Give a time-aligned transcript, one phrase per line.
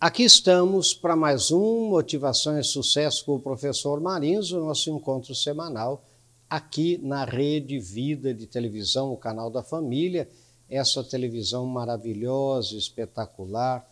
[0.00, 5.34] Aqui estamos para mais um Motivação e Sucesso com o professor Marins, o nosso encontro
[5.34, 6.04] semanal
[6.48, 10.28] aqui na Rede Vida de Televisão, o canal da família,
[10.70, 13.84] essa televisão maravilhosa, espetacular,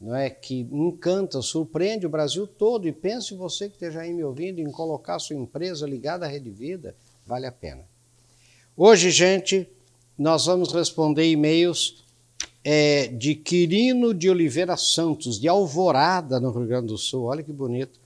[0.00, 0.28] não é?
[0.28, 2.88] Que encanta, surpreende o Brasil todo.
[2.88, 6.50] E pense você que esteja aí me ouvindo em colocar sua empresa ligada à Rede
[6.50, 7.84] Vida, vale a pena.
[8.76, 9.68] Hoje, gente,
[10.18, 12.02] nós vamos responder e-mails
[12.64, 17.24] é, de Quirino de Oliveira Santos, de Alvorada, no Rio Grande do Sul.
[17.24, 18.00] Olha que bonito.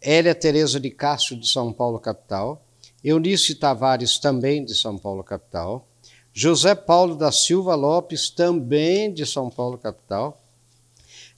[0.00, 2.62] Hélia Tereza de Castro, de São Paulo, capital.
[3.02, 5.86] Eunice Tavares, também de São Paulo, capital.
[6.32, 10.40] José Paulo da Silva Lopes, também de São Paulo, capital.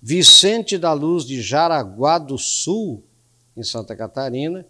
[0.02, 3.02] Vicente da Luz, de Jaraguá do Sul,
[3.56, 4.66] em Santa Catarina.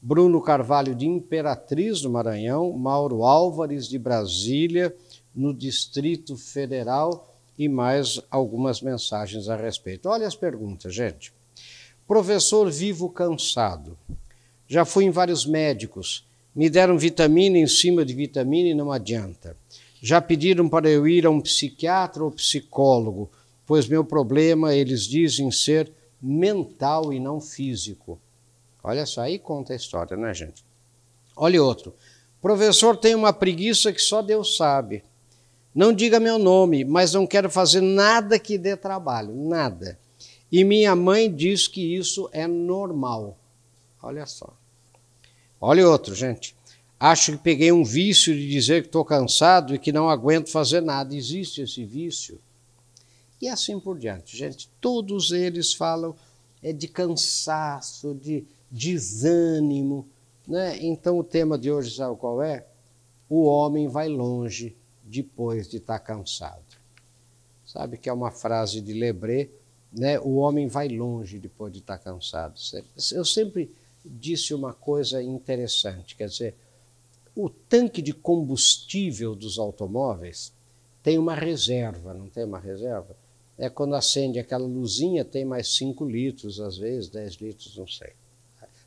[0.00, 2.72] Bruno Carvalho, de Imperatriz, no Maranhão.
[2.72, 4.94] Mauro Álvares, de Brasília,
[5.34, 10.08] no Distrito Federal e mais algumas mensagens a respeito.
[10.08, 11.32] Olha as perguntas, gente.
[12.06, 13.96] Professor vivo cansado.
[14.66, 16.26] Já fui em vários médicos.
[16.54, 19.56] Me deram vitamina em cima de vitamina e não adianta.
[20.00, 23.30] Já pediram para eu ir a um psiquiatra ou psicólogo,
[23.66, 28.20] pois meu problema, eles dizem ser mental e não físico.
[28.82, 30.64] Olha só, aí conta a história, né, gente?
[31.36, 31.94] Olha outro.
[32.40, 35.04] Professor tem uma preguiça que só Deus sabe.
[35.74, 39.98] Não diga meu nome, mas não quero fazer nada que dê trabalho, nada.
[40.50, 43.38] E minha mãe diz que isso é normal.
[44.02, 44.54] Olha só.
[45.58, 46.54] Olha outro, gente.
[47.00, 50.82] Acho que peguei um vício de dizer que estou cansado e que não aguento fazer
[50.82, 51.16] nada.
[51.16, 52.38] Existe esse vício?
[53.40, 54.68] E assim por diante, gente.
[54.78, 56.14] Todos eles falam
[56.62, 60.06] é de cansaço, de desânimo.
[60.46, 60.78] Né?
[60.82, 62.66] Então o tema de hoje, sabe qual é?
[63.28, 64.76] O homem vai longe
[65.12, 66.64] depois de estar tá cansado.
[67.66, 69.50] Sabe que é uma frase de Lebré,
[69.92, 70.18] né?
[70.18, 72.58] O homem vai longe depois de estar tá cansado.
[73.12, 73.70] Eu sempre
[74.04, 76.56] disse uma coisa interessante, quer dizer,
[77.36, 80.52] o tanque de combustível dos automóveis
[81.02, 83.16] tem uma reserva, não tem uma reserva?
[83.56, 88.12] É quando acende aquela luzinha, tem mais 5 litros, às vezes 10 litros, não sei.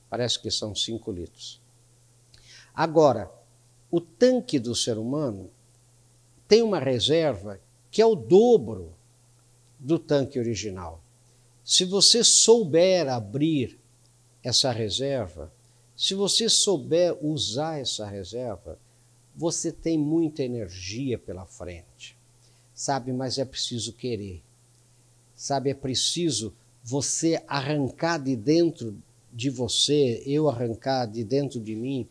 [0.09, 1.61] Parece que são 5 litros.
[2.73, 3.31] Agora,
[3.89, 5.49] o tanque do ser humano
[6.47, 8.93] tem uma reserva que é o dobro
[9.79, 11.01] do tanque original.
[11.63, 13.79] Se você souber abrir
[14.43, 15.51] essa reserva,
[15.95, 18.77] se você souber usar essa reserva,
[19.35, 22.15] você tem muita energia pela frente.
[22.73, 24.43] Sabe, mas é preciso querer.
[25.35, 28.95] Sabe, é preciso você arrancar de dentro
[29.33, 32.07] de você, eu arrancar de dentro de mim,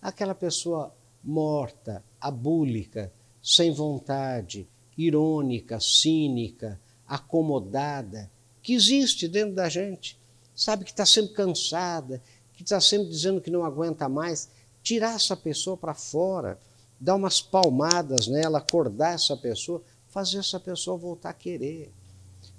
[0.00, 8.30] aquela pessoa morta, abúlica, sem vontade, irônica, cínica, acomodada,
[8.62, 10.18] que existe dentro da gente.
[10.54, 12.22] Sabe que está sempre cansada,
[12.54, 14.48] que está sempre dizendo que não aguenta mais.
[14.82, 16.58] Tirar essa pessoa para fora,
[17.00, 21.90] dar umas palmadas nela, acordar essa pessoa, fazer essa pessoa voltar a querer.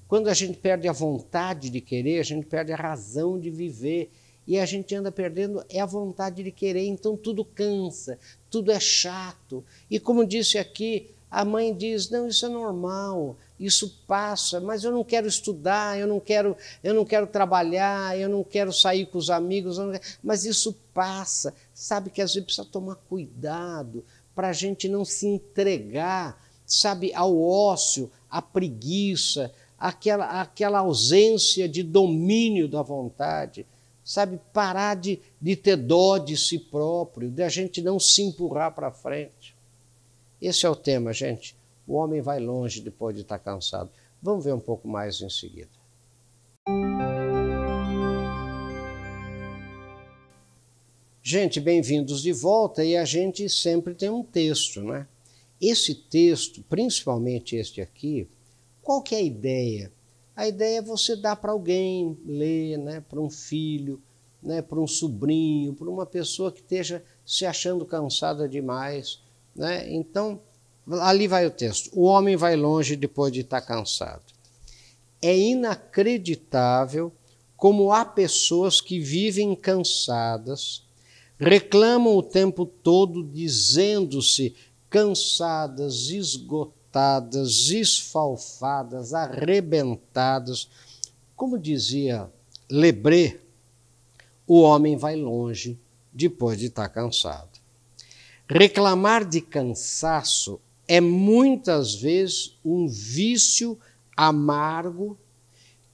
[0.07, 4.11] Quando a gente perde a vontade de querer, a gente perde a razão de viver
[4.45, 8.79] e a gente anda perdendo é a vontade de querer, então tudo cansa, tudo é
[8.79, 9.63] chato.
[9.89, 14.91] E como disse aqui, a mãe diz: "Não, isso é normal, isso passa, mas eu
[14.91, 19.17] não quero estudar, eu não quero, eu não quero trabalhar, eu não quero sair com
[19.17, 19.77] os amigos,
[20.21, 21.53] mas isso passa".
[21.73, 24.03] Sabe que às vezes precisa tomar cuidado
[24.35, 31.83] para a gente não se entregar, sabe, ao ócio, à preguiça, aquela, aquela ausência de
[31.83, 33.65] domínio da vontade
[34.03, 38.73] sabe, parar de, de ter dó de si próprio, de a gente não se empurrar
[38.73, 39.55] para frente.
[40.41, 41.55] Esse é o tema, gente.
[41.87, 43.89] O homem vai longe depois de estar cansado.
[44.21, 45.69] Vamos ver um pouco mais em seguida.
[51.21, 55.07] Gente, bem-vindos de volta e a gente sempre tem um texto, né?
[55.59, 58.27] Esse texto, principalmente este aqui,
[58.81, 59.91] qual que é a ideia?
[60.35, 64.01] A ideia é você dar para alguém ler, né, para um filho,
[64.41, 69.21] né, para um sobrinho, para uma pessoa que esteja se achando cansada demais.
[69.55, 69.91] Né?
[69.93, 70.41] Então,
[71.01, 71.91] ali vai o texto.
[71.93, 74.23] O homem vai longe depois de estar cansado.
[75.21, 77.11] É inacreditável
[77.55, 80.83] como há pessoas que vivem cansadas,
[81.39, 84.55] reclamam o tempo todo dizendo-se
[84.89, 90.69] cansadas, esgotadas cortadas, esfalfadas, arrebentadas.
[91.35, 92.29] Como dizia
[92.69, 93.39] Lebré,
[94.45, 95.79] o homem vai longe
[96.13, 97.59] depois de estar cansado.
[98.47, 103.79] Reclamar de cansaço é muitas vezes um vício
[104.15, 105.17] amargo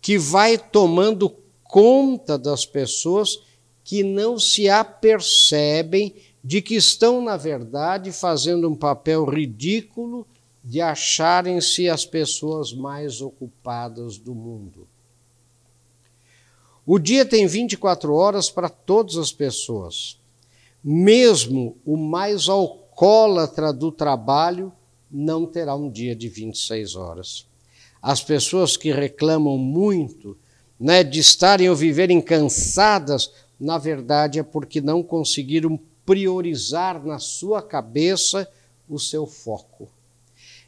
[0.01, 3.39] que vai tomando conta das pessoas
[3.85, 10.25] que não se apercebem de que estão, na verdade, fazendo um papel ridículo
[10.63, 14.87] de acharem-se as pessoas mais ocupadas do mundo.
[16.85, 20.19] O dia tem 24 horas para todas as pessoas.
[20.83, 24.71] Mesmo o mais alcoólatra do trabalho
[25.09, 27.47] não terá um dia de 26 horas.
[28.01, 30.37] As pessoas que reclamam muito
[30.79, 37.61] né, de estarem ou viverem cansadas, na verdade é porque não conseguiram priorizar na sua
[37.61, 38.49] cabeça
[38.87, 39.89] o seu foco.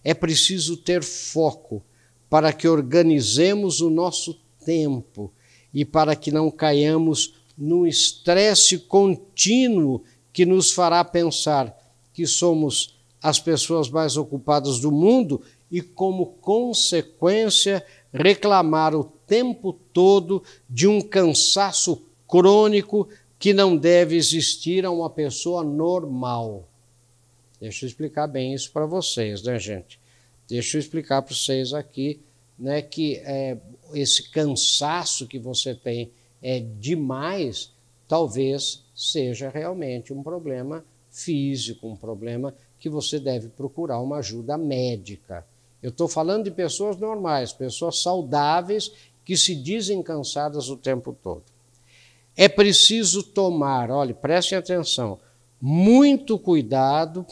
[0.04, 1.84] É preciso ter foco
[2.30, 5.32] para que organizemos o nosso tempo
[5.74, 10.04] e para que não caiamos num estresse contínuo
[10.34, 11.78] que nos fará pensar
[12.14, 20.44] que somos as pessoas mais ocupadas do mundo e, como consequência, reclamar o tempo todo
[20.70, 23.08] de um cansaço crônico
[23.38, 26.68] que não deve existir a uma pessoa normal.
[27.62, 30.00] Deixa eu explicar bem isso para vocês, né, gente?
[30.48, 32.20] Deixa eu explicar para vocês aqui
[32.58, 33.58] né, que é,
[33.94, 36.12] esse cansaço que você tem
[36.42, 37.72] é demais,
[38.08, 45.46] talvez seja realmente um problema físico, um problema que você deve procurar uma ajuda médica.
[45.84, 48.92] Eu estou falando de pessoas normais, pessoas saudáveis
[49.24, 51.44] que se dizem cansadas o tempo todo.
[52.36, 55.20] É preciso tomar, olhe, prestem atenção,
[55.60, 57.26] muito cuidado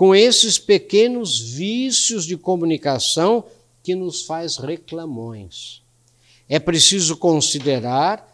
[0.00, 3.44] com esses pequenos vícios de comunicação
[3.82, 5.82] que nos faz reclamões.
[6.48, 8.26] É preciso considerar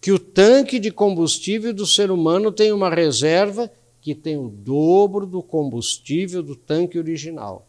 [0.00, 3.70] que o tanque de combustível do ser humano tem uma reserva
[4.00, 7.68] que tem o dobro do combustível do tanque original.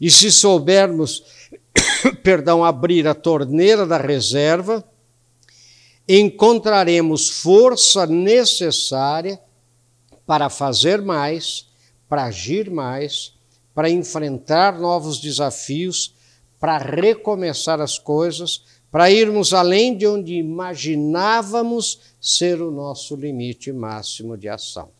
[0.00, 1.24] E se soubermos,
[2.22, 4.88] perdão, abrir a torneira da reserva,
[6.08, 9.40] encontraremos força necessária
[10.24, 11.73] para fazer mais,
[12.14, 13.34] para agir mais,
[13.74, 16.14] para enfrentar novos desafios
[16.60, 24.38] para recomeçar as coisas, para irmos além de onde imaginávamos ser o nosso limite máximo
[24.38, 24.90] de ação.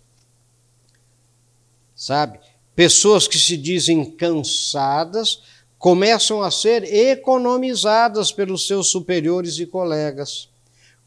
[1.94, 2.40] Sabe?
[2.74, 5.40] Pessoas que se dizem cansadas
[5.78, 10.48] começam a ser economizadas pelos seus superiores e colegas.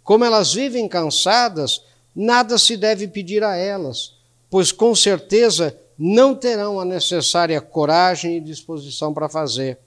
[0.05, 1.81] Como elas vivem cansadas,
[2.15, 4.13] nada se deve pedir a elas,
[4.49, 9.79] pois com certeza não terão a necessária coragem e disposição para fazer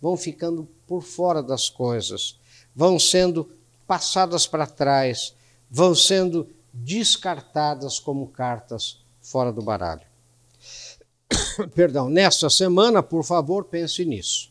[0.00, 2.38] vão ficando por fora das coisas,
[2.74, 3.50] vão sendo
[3.86, 5.34] passadas para trás,
[5.70, 10.02] vão sendo descartadas como cartas fora do baralho.
[11.74, 14.50] Perdão, nesta semana, por favor, pense nisso.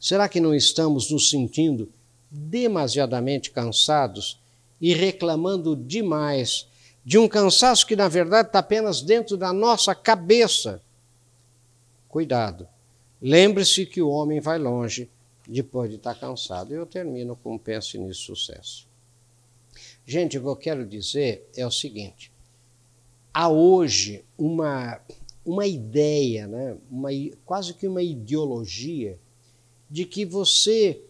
[0.00, 1.92] Será que não estamos nos sentindo
[2.30, 4.40] demasiadamente cansados
[4.80, 6.66] e reclamando demais
[7.08, 10.82] de um cansaço que, na verdade, está apenas dentro da nossa cabeça?
[12.08, 12.68] Cuidado
[13.20, 15.10] Lembre-se que o homem vai longe
[15.46, 16.72] depois de estar cansado.
[16.72, 18.86] E eu termino com pense nisso sucesso.
[20.06, 22.32] Gente, o que eu quero dizer é o seguinte:
[23.34, 25.00] há hoje uma,
[25.44, 27.10] uma ideia, né, uma,
[27.44, 29.18] quase que uma ideologia,
[29.90, 31.02] de que você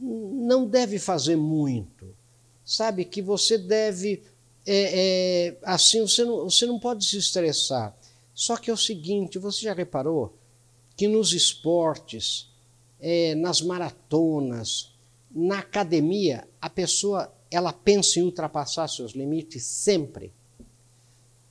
[0.00, 2.14] não deve fazer muito,
[2.64, 3.04] sabe?
[3.04, 4.22] Que você deve.
[4.70, 7.96] É, é, assim, você não, você não pode se estressar.
[8.34, 10.38] Só que é o seguinte: você já reparou?
[10.98, 12.50] que nos esportes,
[12.98, 14.92] é, nas maratonas,
[15.30, 20.32] na academia, a pessoa ela pensa em ultrapassar seus limites sempre.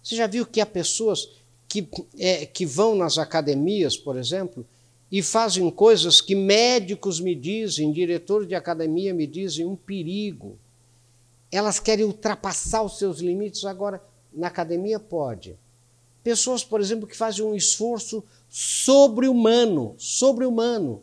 [0.03, 1.29] Você já viu que há pessoas
[1.65, 1.88] que,
[2.19, 4.67] é, que vão nas academias, por exemplo,
[5.09, 10.59] e fazem coisas que médicos me dizem, diretores de academia me dizem, um perigo.
[11.51, 14.01] Elas querem ultrapassar os seus limites, agora
[14.34, 15.58] na academia pode.
[16.24, 21.01] Pessoas, por exemplo, que fazem um esforço sobre-humano, sobre-humano,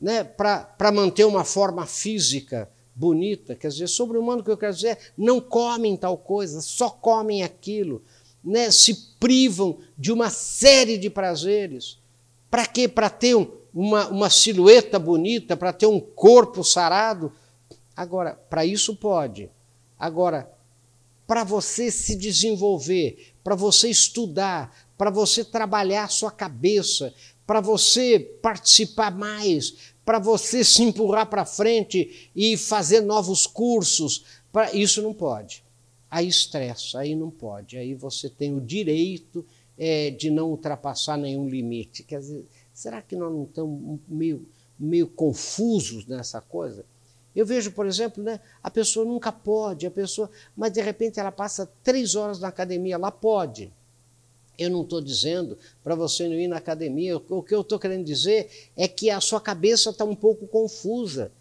[0.00, 0.22] né?
[0.22, 3.54] para manter uma forma física bonita.
[3.54, 8.02] Quer dizer, sobre-humano, que eu quero dizer, é, não comem tal coisa, só comem aquilo,
[8.42, 8.70] né?
[8.70, 11.98] se privam de uma série de prazeres.
[12.50, 12.86] Para quê?
[12.86, 17.32] Para ter um, uma, uma silhueta bonita, para ter um corpo sarado.
[17.96, 19.50] Agora, para isso pode.
[20.02, 20.52] Agora,
[21.28, 27.14] para você se desenvolver, para você estudar, para você trabalhar sua cabeça,
[27.46, 34.24] para você participar mais, para você se empurrar para frente e fazer novos cursos.
[34.50, 34.74] Pra...
[34.74, 35.62] Isso não pode.
[36.10, 37.76] Aí estressa, aí não pode.
[37.78, 39.46] Aí você tem o direito
[39.78, 42.02] é, de não ultrapassar nenhum limite.
[42.02, 42.44] Quer dizer,
[42.74, 44.44] será que nós não estamos meio,
[44.76, 46.84] meio confusos nessa coisa?
[47.34, 51.32] Eu vejo, por exemplo, né, a pessoa nunca pode, a pessoa, mas de repente ela
[51.32, 53.72] passa três horas na academia, ela pode.
[54.58, 58.04] Eu não estou dizendo para você não ir na academia, o que eu estou querendo
[58.04, 61.32] dizer é que a sua cabeça está um pouco confusa.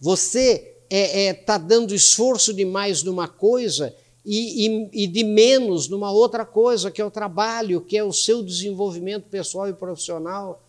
[0.00, 3.94] Você está é, é, tá dando esforço demais numa coisa
[4.26, 8.12] e, e, e, de menos numa outra coisa, que é o trabalho, que é o
[8.12, 10.60] seu desenvolvimento pessoal e profissional.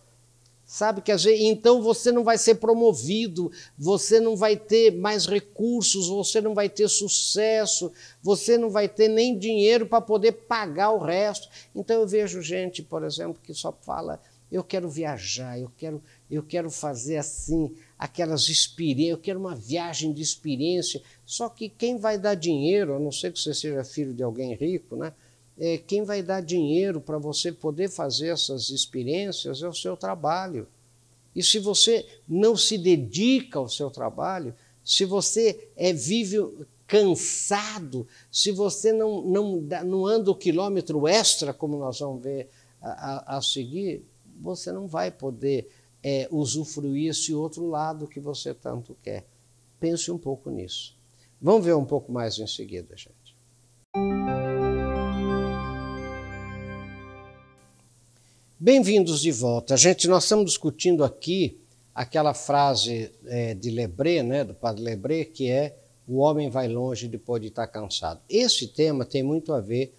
[0.72, 6.08] Sabe que vezes, então você não vai ser promovido, você não vai ter mais recursos,
[6.08, 10.98] você não vai ter sucesso, você não vai ter nem dinheiro para poder pagar o
[10.98, 11.46] resto.
[11.74, 14.18] Então eu vejo gente, por exemplo, que só fala:
[14.50, 20.10] eu quero viajar, eu quero, eu quero fazer assim, aquelas experiências, eu quero uma viagem
[20.10, 21.02] de experiência.
[21.26, 24.54] Só que quem vai dar dinheiro, a não ser que você seja filho de alguém
[24.54, 25.12] rico, né?
[25.58, 30.66] É, quem vai dar dinheiro para você poder fazer essas experiências é o seu trabalho.
[31.34, 34.54] E se você não se dedica ao seu trabalho,
[34.84, 36.38] se você é, vive
[36.86, 43.34] cansado, se você não, não, não anda o quilômetro extra, como nós vamos ver a,
[43.34, 44.04] a, a seguir,
[44.40, 45.70] você não vai poder
[46.02, 49.24] é, usufruir esse outro lado que você tanto quer.
[49.78, 50.96] Pense um pouco nisso.
[51.40, 53.21] Vamos ver um pouco mais em seguida, gente.
[58.64, 59.76] Bem-vindos de volta.
[59.76, 61.58] Gente, nós estamos discutindo aqui
[61.92, 65.76] aquela frase é, de Lebré, né, do padre Lebré, que é
[66.06, 68.20] o homem vai longe depois de estar cansado.
[68.28, 69.92] Esse tema tem muito a ver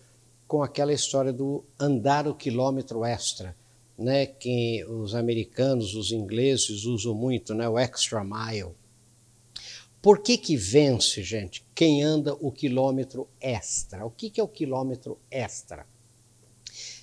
[0.47, 3.53] com aquela história do andar o quilômetro extra,
[3.97, 8.71] né, que os americanos, os ingleses usam muito, né, o extra mile.
[10.01, 14.05] Por que que vence, gente, quem anda o quilômetro extra?
[14.05, 15.85] O que, que é o quilômetro extra?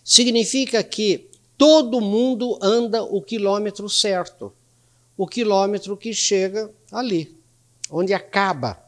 [0.03, 1.29] Significa que
[1.61, 4.51] todo mundo anda o quilômetro certo,
[5.15, 7.37] o quilômetro que chega ali,
[7.91, 8.83] onde acaba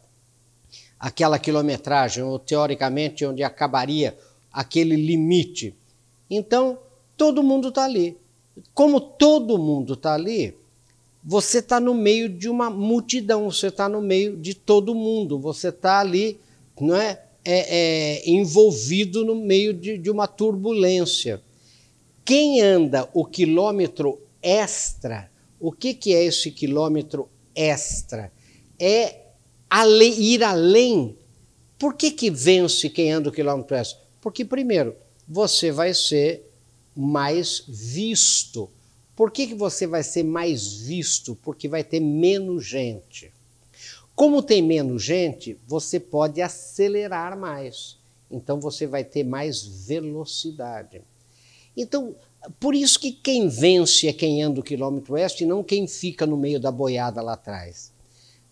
[0.98, 4.16] aquela quilometragem, ou teoricamente onde acabaria
[4.50, 5.76] aquele limite.
[6.30, 6.78] Então,
[7.14, 8.16] todo mundo está ali.
[8.72, 10.56] Como todo mundo está ali,
[11.22, 15.68] você está no meio de uma multidão, você está no meio de todo mundo, você
[15.68, 16.40] está ali,
[16.80, 17.22] não é?
[17.44, 21.42] É, é, envolvido no meio de, de uma turbulência.
[22.24, 28.32] Quem anda o quilômetro extra, o que, que é esse quilômetro extra?
[28.78, 29.22] É
[30.18, 31.16] ir além.
[31.78, 34.00] Por que, que vence quem anda o quilômetro extra?
[34.20, 34.94] Porque, primeiro,
[35.26, 36.48] você vai ser
[36.94, 38.70] mais visto.
[39.16, 41.34] Por que, que você vai ser mais visto?
[41.36, 43.32] Porque vai ter menos gente.
[44.14, 47.98] Como tem menos gente, você pode acelerar mais.
[48.30, 51.02] Então você vai ter mais velocidade.
[51.76, 52.14] Então,
[52.58, 56.26] por isso que quem vence é quem anda o quilômetro oeste e não quem fica
[56.26, 57.92] no meio da boiada lá atrás.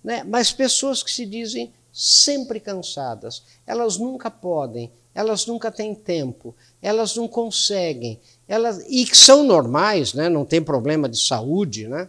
[0.02, 0.22] Né?
[0.24, 7.16] Mas pessoas que se dizem sempre cansadas, elas nunca podem, elas nunca têm tempo, elas
[7.16, 10.28] não conseguem, elas e que são normais, né?
[10.28, 12.08] não tem problema de saúde, né?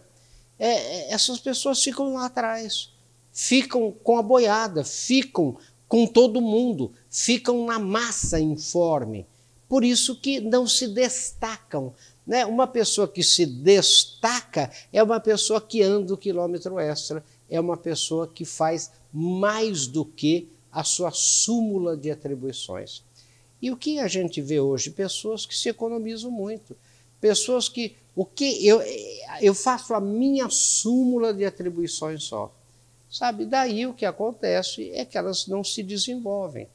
[0.58, 2.90] É, é essas pessoas ficam lá atrás,
[3.32, 5.56] ficam com a boiada, ficam
[5.88, 9.26] com todo mundo, ficam na massa informe
[9.72, 11.94] por isso que não se destacam.
[12.26, 12.44] Né?
[12.44, 17.78] Uma pessoa que se destaca é uma pessoa que anda o quilômetro extra, é uma
[17.78, 23.02] pessoa que faz mais do que a sua súmula de atribuições.
[23.62, 24.90] E o que a gente vê hoje?
[24.90, 26.76] Pessoas que se economizam muito.
[27.18, 27.96] Pessoas que.
[28.14, 28.78] O que eu,
[29.40, 32.54] eu faço a minha súmula de atribuições só.
[33.10, 33.46] Sabe?
[33.46, 36.68] Daí o que acontece é que elas não se desenvolvem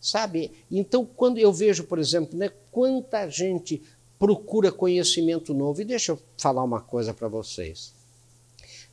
[0.00, 0.52] sabe?
[0.70, 3.82] Então, quando eu vejo, por exemplo, né, quanta gente
[4.18, 7.94] procura conhecimento novo, e deixa eu falar uma coisa para vocês.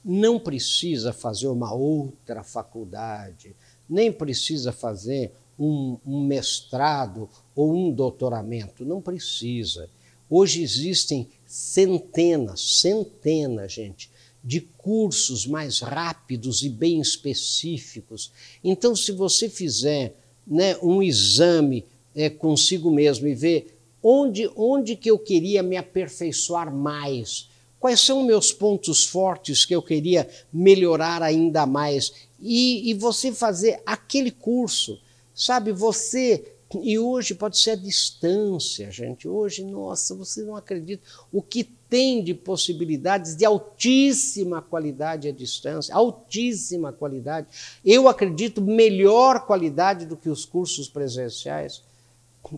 [0.03, 3.55] Não precisa fazer uma outra faculdade,
[3.89, 9.89] nem precisa fazer um, um mestrado ou um doutoramento, não precisa.
[10.29, 14.11] Hoje existem centenas, centenas, gente,
[14.43, 18.31] de cursos mais rápidos e bem específicos.
[18.63, 20.15] Então, se você fizer
[20.47, 21.85] né, um exame
[22.15, 27.49] é, consigo mesmo e ver onde, onde que eu queria me aperfeiçoar mais,
[27.79, 33.81] quais são meus pontos fortes que eu queria melhorar ainda mais e, e você fazer
[33.85, 34.99] aquele curso,
[35.33, 35.71] sabe?
[35.71, 39.27] Você e hoje pode ser a distância, gente.
[39.27, 45.95] Hoje, nossa, você não acredita o que tem de possibilidades de altíssima qualidade à distância,
[45.95, 47.47] altíssima qualidade.
[47.85, 51.81] Eu acredito melhor qualidade do que os cursos presenciais.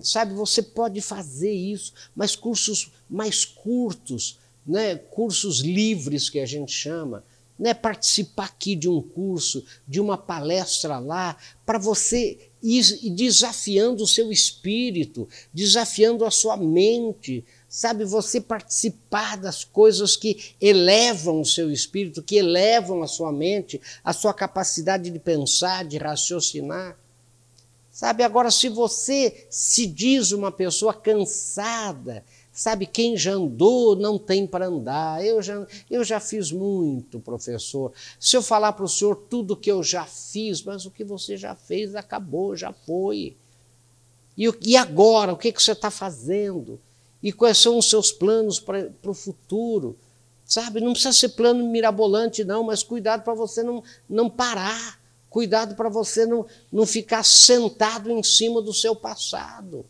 [0.01, 4.96] Sabe, você pode fazer isso, mas cursos mais curtos, né?
[4.96, 7.24] cursos livres que a gente chama,
[7.60, 11.36] né, participar aqui de um curso, de uma palestra lá,
[11.66, 18.04] para você ir desafiando o seu espírito, desafiando a sua mente, sabe?
[18.06, 24.12] Você participar das coisas que elevam o seu espírito, que elevam a sua mente, a
[24.12, 26.98] sua capacidade de pensar, de raciocinar.
[27.92, 32.24] Sabe, agora, se você se diz uma pessoa cansada,
[32.60, 35.25] Sabe, quem já andou não tem para andar.
[35.25, 37.94] Eu já, eu já fiz muito, professor.
[38.20, 41.38] Se eu falar para o senhor tudo que eu já fiz, mas o que você
[41.38, 43.38] já fez acabou, já foi.
[44.38, 46.78] E, e agora, o que, que você está fazendo?
[47.24, 49.96] E quais são os seus planos para o futuro?
[50.44, 55.00] Sabe, não precisa ser plano mirabolante, não, mas cuidado para você não, não parar.
[55.30, 59.86] Cuidado para você não, não ficar sentado em cima do seu passado.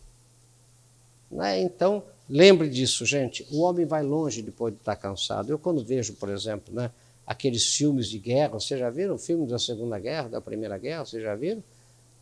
[1.31, 1.63] Né?
[1.63, 3.45] Então, Lembre disso, gente.
[3.51, 5.49] O homem vai longe depois de estar cansado.
[5.49, 6.91] Eu, quando vejo, por exemplo, né,
[7.25, 11.05] aqueles filmes de guerra, vocês já viram filmes da Segunda Guerra, da Primeira Guerra?
[11.05, 11.63] Vocês já viram?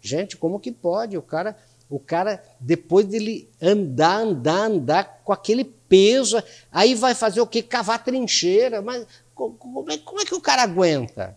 [0.02, 1.18] Gente, como que pode?
[1.18, 1.58] O cara,
[1.90, 7.62] o cara depois dele andar, andar, andar com aquele peso, aí vai fazer o quê?
[7.62, 8.82] Cavar trincheira.
[8.82, 11.36] Mas como é, como é que o cara aguenta?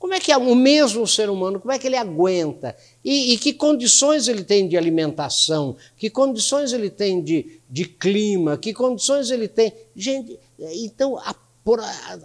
[0.00, 2.74] Como é que é o mesmo ser humano, como é que ele aguenta?
[3.04, 5.76] E, e, que condições ele tem de alimentação?
[5.94, 8.56] Que condições ele tem de, de clima?
[8.56, 9.74] Que condições ele tem?
[9.94, 11.36] Gente, então, há,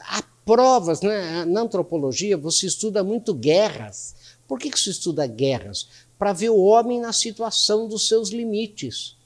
[0.08, 1.44] há provas, né?
[1.44, 4.16] na antropologia você estuda muito guerras.
[4.48, 5.90] Por que, que se estuda guerras?
[6.18, 9.18] Para ver o homem na situação dos seus limites.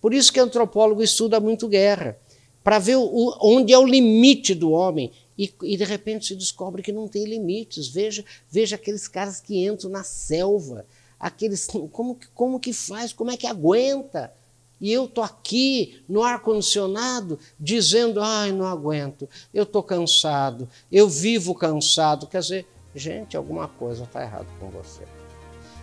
[0.00, 2.18] Por isso que o antropólogo estuda muito guerra.
[2.64, 6.82] Para ver o, onde é o limite do homem e, e, de repente se descobre
[6.82, 7.88] que não tem limites.
[7.88, 10.86] Veja, veja aqueles caras que entram na selva,
[11.18, 14.32] aqueles como, como que faz, como é que aguenta?
[14.80, 21.54] E eu estou aqui no ar-condicionado dizendo, ai, não aguento, eu estou cansado, eu vivo
[21.54, 22.26] cansado.
[22.26, 25.04] Quer dizer, gente, alguma coisa está errada com você.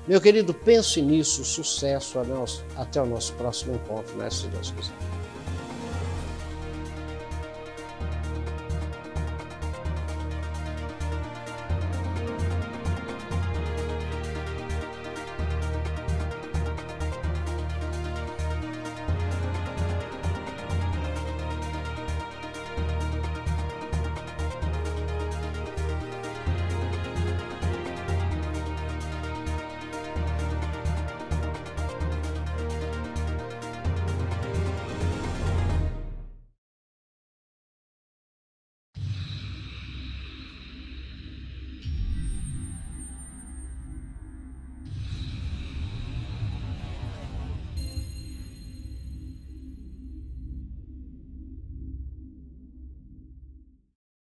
[0.07, 2.17] Meu querido, pense nisso, sucesso,
[2.75, 5.20] até o nosso próximo encontro, né, se Deus quiser.